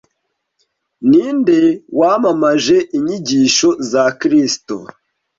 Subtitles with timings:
[1.09, 1.59] Ninde
[1.99, 4.75] wamamaje inyigisho za kristo